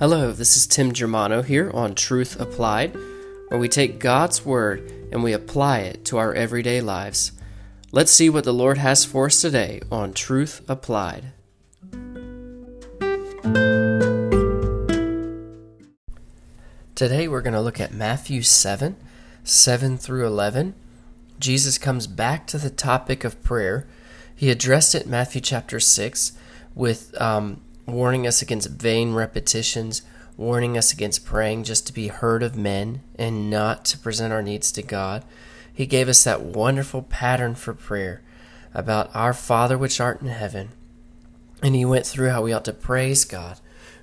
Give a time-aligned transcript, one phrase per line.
[0.00, 2.94] Hello, this is Tim Germano here on Truth Applied,
[3.48, 7.32] where we take God's Word and we apply it to our everyday lives.
[7.90, 11.32] Let's see what the Lord has for us today on Truth Applied.
[16.94, 18.94] Today we're going to look at Matthew 7
[19.42, 20.74] 7 through 11.
[21.40, 23.88] Jesus comes back to the topic of prayer.
[24.36, 26.38] He addressed it in Matthew chapter 6
[26.76, 30.02] with um, warning us against vain repetitions,
[30.36, 34.42] warning us against praying just to be heard of men and not to present our
[34.42, 35.24] needs to God.
[35.72, 38.22] He gave us that wonderful pattern for prayer
[38.74, 40.70] about our Father which art in heaven.
[41.62, 43.58] And he went through how we ought to praise God.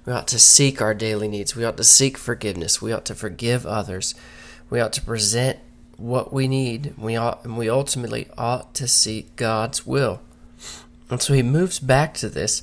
[0.06, 1.56] We ought to seek our daily needs.
[1.56, 2.82] We ought to seek forgiveness.
[2.82, 4.14] We ought to forgive others.
[4.70, 5.60] We ought to present
[5.98, 6.94] what we need.
[6.98, 10.22] We ought, and we ultimately ought to seek God's will.
[11.10, 12.62] And so he moves back to this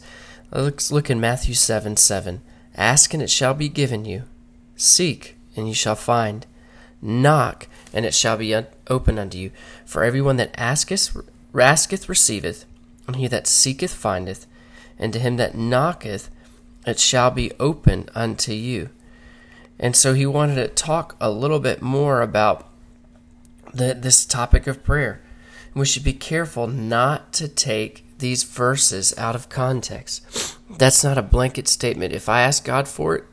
[0.55, 2.42] Let's look in Matthew 7 7.
[2.77, 4.25] Ask and it shall be given you.
[4.77, 6.45] Seek and you shall find.
[7.00, 8.55] Knock and it shall be
[8.86, 9.50] opened unto you.
[9.86, 11.17] For everyone that asketh,
[11.58, 12.67] asketh receiveth,
[13.06, 14.47] and he that seeketh findeth,
[14.98, 16.30] and to him that knocketh
[16.86, 18.91] it shall be opened unto you.
[19.78, 22.69] And so he wanted to talk a little bit more about
[23.73, 25.23] the, this topic of prayer.
[25.75, 30.23] We should be careful not to take these verses out of context.
[30.78, 32.12] That's not a blanket statement.
[32.12, 33.24] If I ask God for it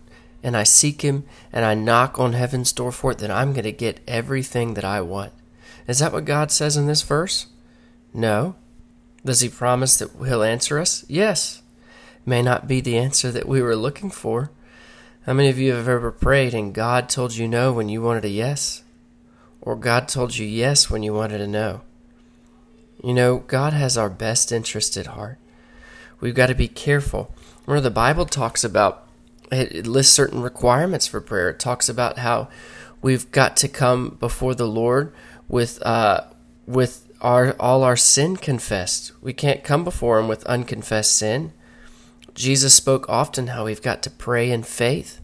[0.43, 3.63] and I seek Him and I knock on heaven's door for it, then I'm going
[3.63, 5.33] to get everything that I want.
[5.87, 7.47] Is that what God says in this verse?
[8.13, 8.55] No.
[9.25, 11.05] Does He promise that He'll answer us?
[11.07, 11.61] Yes.
[12.25, 14.51] may not be the answer that we were looking for.
[15.25, 18.25] How many of you have ever prayed and God told you no when you wanted
[18.25, 18.83] a yes?
[19.61, 21.81] Or God told you yes when you wanted a no?
[23.03, 25.37] You know, God has our best interest at heart.
[26.19, 27.33] We've got to be careful.
[27.65, 29.07] Where the Bible talks about,
[29.51, 31.49] it lists certain requirements for prayer.
[31.49, 32.49] It talks about how
[33.01, 35.13] we've got to come before the Lord
[35.47, 36.21] with uh,
[36.65, 39.11] with our all our sin confessed.
[39.21, 41.53] We can't come before Him with unconfessed sin.
[42.33, 45.19] Jesus spoke often how we've got to pray in faith.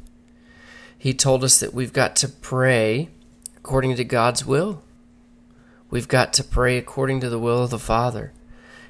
[0.98, 3.10] He told us that we've got to pray
[3.56, 4.84] according to God's will.
[5.90, 8.34] We've got to pray according to the will of the Father.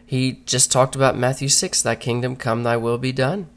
[0.06, 3.48] He just talked about Matthew 6, thy kingdom come, thy will be done.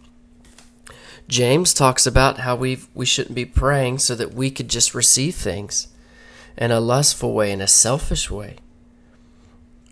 [1.29, 5.35] James talks about how we we shouldn't be praying so that we could just receive
[5.35, 5.89] things
[6.57, 8.57] in a lustful way, in a selfish way.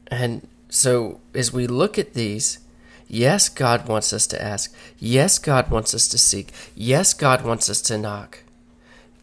[0.06, 2.60] And so as we look at these,
[3.06, 4.74] yes, God wants us to ask.
[4.98, 6.52] Yes, God wants us to seek.
[6.74, 8.42] Yes, God wants us to knock.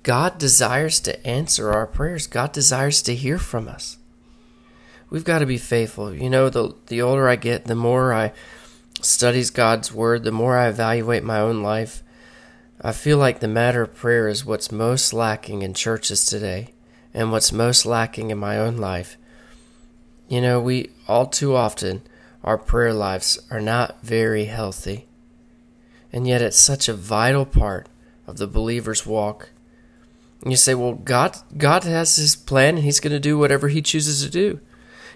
[0.03, 2.27] God desires to answer our prayers.
[2.27, 3.97] God desires to hear from us
[5.13, 6.13] we've got to be faithful.
[6.13, 8.33] You know, the the older I get, the more I
[8.99, 12.03] studies God's word, the more I evaluate my own life.
[12.81, 16.73] I feel like the matter of prayer is what's most lacking in churches today
[17.13, 19.15] and what's most lacking in my own life.
[20.27, 22.01] You know, we all too often
[22.43, 25.05] our prayer lives are not very healthy.
[26.11, 27.87] And yet it's such a vital part
[28.25, 29.51] of the believer's walk.
[30.41, 33.67] And you say, "Well, God God has his plan and he's going to do whatever
[33.67, 34.59] he chooses to do."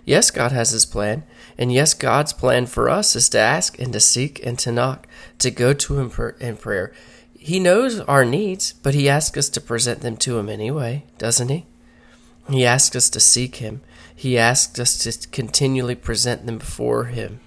[0.08, 1.24] Yes, God has His plan.
[1.58, 5.06] And yes, God's plan for us is to ask and to seek and to knock,
[5.40, 6.94] to go to Him in prayer.
[7.38, 11.50] He knows our needs, but He asks us to present them to Him anyway, doesn't
[11.50, 11.66] He?
[12.50, 13.82] He asks us to seek Him.
[14.16, 17.42] He asks us to continually present them before Him.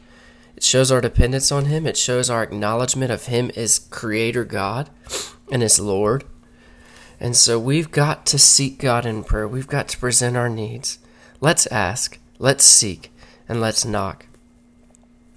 [0.54, 1.86] It shows our dependence on Him.
[1.86, 4.90] It shows our acknowledgement of Him as Creator God
[5.50, 6.24] and as Lord.
[7.18, 9.48] And so we've got to seek God in prayer.
[9.48, 10.98] We've got to present our needs.
[11.40, 12.18] Let's ask.
[12.40, 13.12] Let's seek
[13.46, 14.26] and let's knock.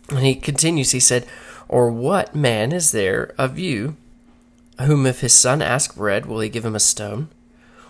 [0.09, 1.27] And he continues, he said,
[1.67, 3.97] Or what man is there of you
[4.79, 7.27] whom if his son ask bread, will he give him a stone?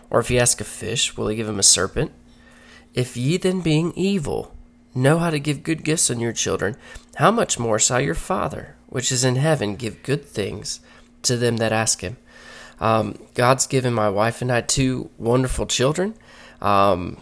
[0.10, 2.12] Or if he ask a fish, will he give him a serpent?
[2.94, 4.54] If ye then being evil
[4.96, 6.76] know how to give good gifts unto your children,
[7.16, 10.80] how much more shall your Father, which is in heaven, give good things
[11.22, 12.18] to them that ask him?
[12.80, 16.16] Um, God's given my wife and I two wonderful children.
[16.62, 17.18] Um,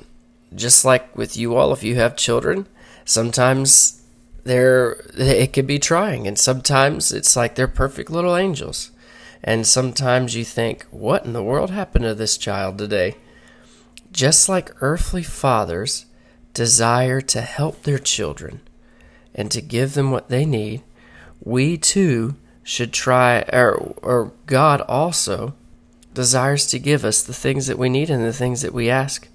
[0.54, 2.68] just like with you all, if you have children,
[3.06, 4.02] sometimes
[4.44, 8.92] they're it can be trying, and sometimes it's like they're perfect little angels,
[9.44, 13.16] and sometimes you think, "What in the world happened to this child today?"
[14.12, 16.06] Just like earthly fathers
[16.54, 18.62] desire to help their children
[19.34, 20.82] and to give them what they need,
[21.42, 25.54] we too should try, or, or God also
[26.14, 29.28] desires to give us the things that we need and the things that we ask.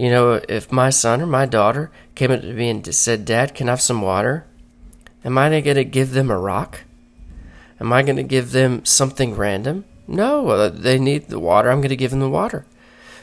[0.00, 3.54] You know, if my son or my daughter came up to me and said, Dad,
[3.54, 4.46] can I have some water?
[5.26, 6.84] Am I going to give them a rock?
[7.78, 9.84] Am I going to give them something random?
[10.08, 11.70] No, uh, they need the water.
[11.70, 12.64] I'm going to give them the water.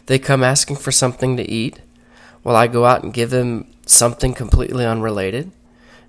[0.06, 1.82] They come asking for something to eat.
[2.44, 5.50] Will I go out and give them something completely unrelated?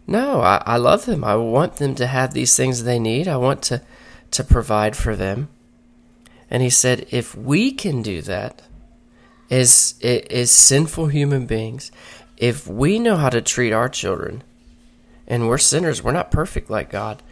[0.07, 1.25] No, I, I love them.
[1.25, 3.27] I want them to have these things they need.
[3.27, 3.81] I want to,
[4.33, 5.49] to provide for them.
[6.51, 8.61] And he said, if we can do that
[9.51, 11.91] as, as sinful human beings,
[12.37, 14.43] if we know how to treat our children,
[15.27, 17.23] and we're sinners, we're not perfect like God,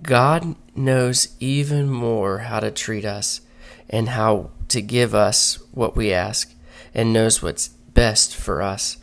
[0.00, 3.42] God knows even more how to treat us
[3.88, 6.54] and how to give us what we ask
[6.94, 8.96] and knows what's best for us.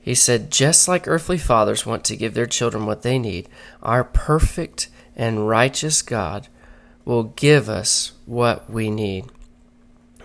[0.00, 3.48] He said, just like earthly fathers want to give their children what they need,
[3.82, 6.48] our perfect and righteous God
[7.04, 9.26] will give us what we need.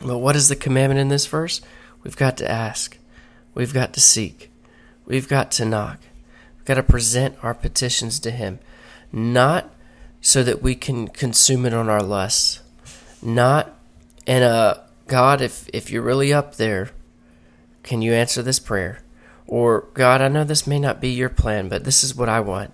[0.02, 1.62] But what is the commandment in this verse?
[2.04, 2.98] We've got to ask.
[3.54, 4.52] We've got to seek.
[5.06, 6.00] We've got to knock.
[6.56, 8.60] We've got to present our petitions to Him.
[9.12, 9.74] Not
[10.22, 12.62] so that we can consume it on our lusts.
[13.22, 13.74] Not
[14.26, 16.92] in a God, if, if you're really up there,
[17.84, 19.00] can you answer this prayer?
[19.48, 22.42] Or, God, I know this may not be your plan, but this is what I
[22.42, 22.74] want.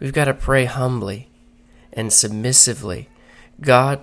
[0.00, 1.28] We've got to pray humbly
[1.92, 3.08] and submissively.
[3.60, 4.00] God,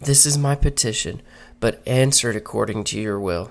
[0.00, 1.22] this is my petition,
[1.58, 3.50] but answer it according to your will.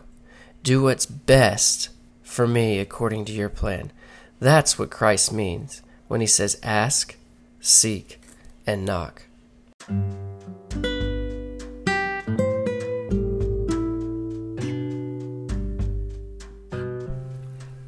[0.64, 1.90] Do what's best
[2.24, 3.92] for me according to your plan.
[4.40, 7.16] That's what Christ means when he says, ask,
[7.60, 8.22] seek,
[8.68, 9.24] and knock.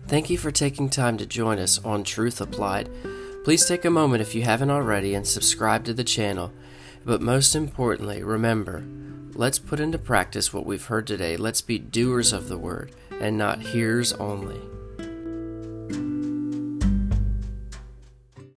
[0.07, 2.89] Thank you for taking time to join us on Truth Applied.
[3.43, 6.51] Please take a moment if you haven't already and subscribe to the channel.
[7.07, 8.83] But most importantly, remember,
[9.33, 11.37] let's put into practice what we've heard today.
[11.37, 14.59] Let's be doers of the word and not hearers only.